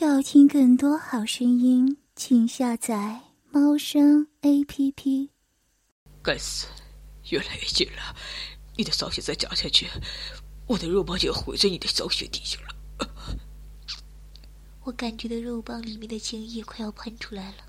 [0.00, 5.30] 要听更多好声音，请下载猫声 A P P。
[6.22, 6.68] 该死，
[7.30, 8.14] 越来越近了！
[8.76, 9.88] 你的扫雪再讲下去，
[10.68, 13.38] 我的肉棒就要毁在你的扫雪底下了。
[14.84, 17.64] 我感觉到肉棒里面的精液快要喷出来了，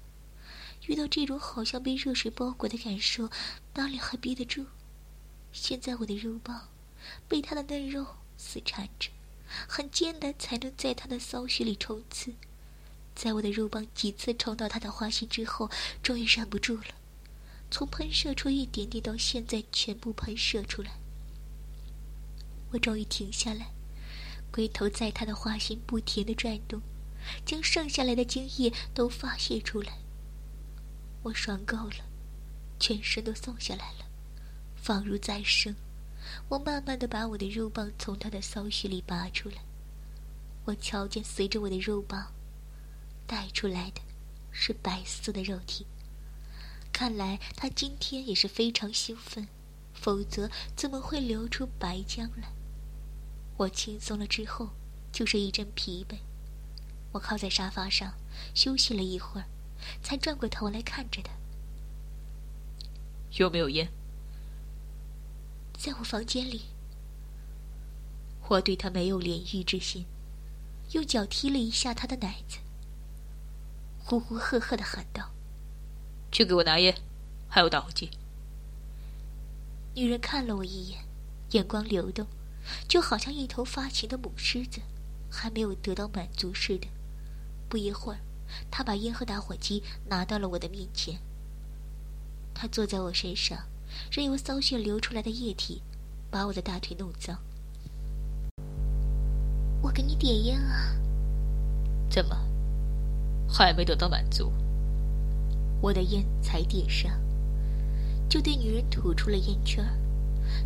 [0.86, 3.28] 遇到这种好像被热水包裹的感受，
[3.74, 4.68] 哪里还憋得住？
[5.52, 6.70] 现在我的肉棒
[7.28, 8.06] 被他的嫩肉
[8.38, 9.10] 死缠着。
[9.72, 12.34] 很艰难才能在他的骚穴里冲刺，
[13.14, 15.70] 在我的肉棒几次冲到他的花心之后，
[16.02, 16.86] 终于忍不住了，
[17.70, 20.94] 从喷射出一点点到现在全部喷射出来。
[22.72, 23.70] 我终于停下来，
[24.52, 26.82] 龟头在他的花心不停的转动，
[27.46, 30.00] 将剩下来的精液都发泄出来。
[31.22, 32.06] 我爽够了，
[32.80, 34.06] 全身都松下来了，
[34.76, 35.76] 仿如再生。
[36.48, 39.58] 我慢慢的把我的肉棒从他的骚穴里拔出来，
[40.66, 42.32] 我瞧见随着我的肉棒
[43.28, 44.02] 带出来的，
[44.52, 45.86] 是白色的肉体。
[46.92, 49.48] 看来他今天也是非常兴奋，
[49.94, 52.52] 否则怎么会流出白浆来？
[53.58, 54.70] 我轻松了之后，
[55.12, 56.18] 就是一阵疲惫。
[57.12, 58.14] 我靠在沙发上
[58.54, 59.48] 休息了一会儿，
[60.02, 61.32] 才转过头来看着他。
[63.38, 63.92] 有没有烟？
[65.80, 66.64] 在我房间里，
[68.50, 70.06] 我对他没有怜欲之心，
[70.92, 72.58] 用脚踢了一下他的奶子，
[73.98, 75.32] 呼呼喝喝的喊道
[76.34, 76.94] ：“去给我拿烟，
[77.48, 78.10] 还有打火机。”
[79.96, 81.06] 女人看了我一眼，
[81.52, 82.28] 眼光流动，
[82.90, 84.82] 就好像一头发情的母狮子，
[85.32, 86.90] 还没有得到满足似的。
[87.70, 88.20] 不一会儿，
[88.70, 91.22] 她把烟和打火机拿到了我的面前。
[92.54, 93.66] 她坐在我身上。
[94.12, 95.82] 任由骚血流出来的液体
[96.30, 97.38] 把我的大腿弄脏。
[99.82, 100.96] 我给你点烟啊。
[102.10, 102.36] 怎么，
[103.48, 104.52] 还没得到满足？
[105.82, 107.12] 我的烟才点上，
[108.28, 109.92] 就对女人吐出了烟圈儿。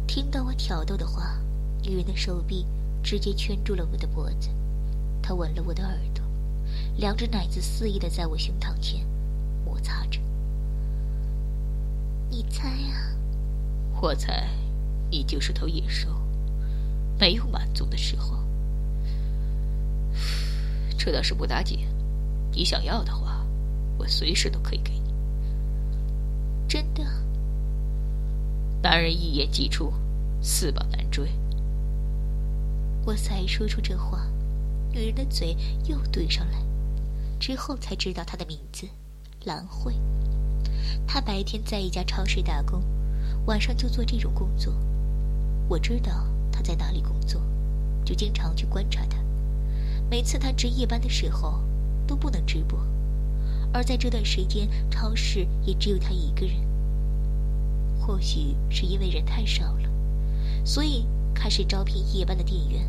[0.07, 1.37] 听到我挑逗的话，
[1.83, 2.65] 女人的手臂
[3.03, 4.49] 直接圈住了我的脖子。
[5.21, 6.23] 她吻了我的耳朵，
[6.97, 9.05] 两只奶子肆意的在我胸膛前
[9.65, 10.19] 摩擦着。
[12.33, 13.15] 你猜啊？
[14.01, 14.49] 我猜，
[15.11, 16.09] 你就是头野兽，
[17.19, 18.39] 没有满足的时候。
[20.97, 21.87] 这倒是不打紧，
[22.51, 23.45] 你想要的话，
[23.99, 25.13] 我随时都可以给你。
[26.67, 27.05] 真的？
[28.81, 29.93] 男人一言既出，
[30.41, 31.31] 驷马难追。
[33.05, 34.25] 我才说出这话，
[34.91, 35.55] 女人的嘴
[35.85, 36.57] 又对上来，
[37.39, 38.87] 之后才知道她的名字，
[39.45, 39.93] 兰慧。
[41.07, 42.83] 他白天在一家超市打工，
[43.45, 44.73] 晚上就做这种工作。
[45.67, 47.41] 我知道他在哪里工作，
[48.03, 49.17] 就经常去观察他。
[50.09, 51.61] 每次他值夜班的时候，
[52.05, 52.79] 都不能直播，
[53.71, 56.55] 而在这段时间，超市也只有他一个人。
[57.99, 59.89] 或许是因为人太少了，
[60.65, 62.85] 所以开始招聘夜班的店员。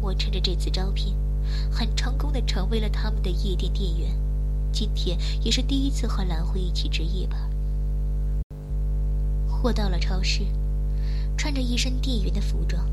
[0.00, 1.16] 我趁着这次招聘，
[1.70, 4.10] 很成功的成为了他们的夜店店员。
[4.78, 7.36] 今天也是第一次和兰辉一起值夜吧。
[9.48, 10.46] 货到了超市，
[11.36, 12.88] 穿着一身店员的服装，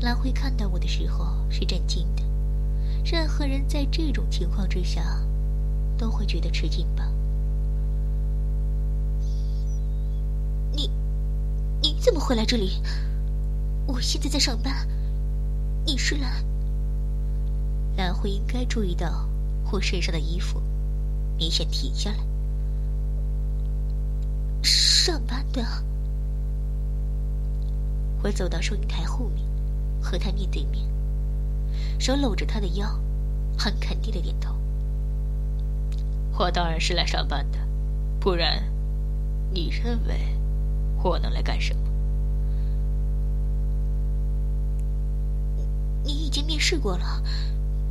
[0.00, 2.22] 兰辉看到我的时候是震惊的。
[3.04, 5.22] 任何人在这种情况之下，
[5.98, 7.12] 都会觉得吃惊吧？
[10.72, 10.90] 你，
[11.82, 12.80] 你怎么会来这里？
[13.84, 14.88] 我现在在上班。
[15.84, 16.42] 你是兰？
[17.98, 19.28] 兰辉应该注意到
[19.70, 20.58] 我身上的衣服。
[21.42, 22.18] 明显停下来。
[24.62, 25.60] 上班的，
[28.22, 29.44] 我走到收银台后面，
[30.00, 30.86] 和他面对面，
[31.98, 32.88] 手搂着他的腰，
[33.58, 34.54] 很肯定的点头。
[36.38, 37.58] 我当然是来上班的，
[38.20, 38.62] 不然，
[39.50, 40.14] 你认为
[41.02, 41.82] 我能来干什么？
[46.04, 47.20] 你已经面试过了，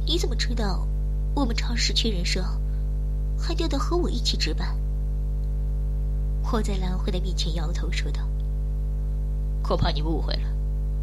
[0.05, 0.87] 你怎么知道
[1.35, 2.41] 我们超市缺人手？
[3.41, 4.77] 还调到和我一起值班。
[6.53, 8.21] 我在兰慧的面前摇头说道
[9.63, 10.49] ：“恐怕你误会了，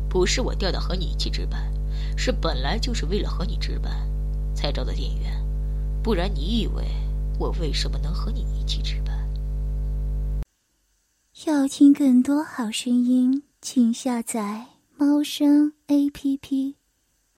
[0.09, 1.73] 不是我调到和你一起值班，
[2.17, 3.93] 是本来就是为了和你值班，
[4.55, 5.45] 才招的店员。
[6.03, 6.85] 不然你以为
[7.39, 9.17] 我为什么能和你一起值班？”
[11.47, 16.77] 要听更多好声音，请下载猫声 A P P。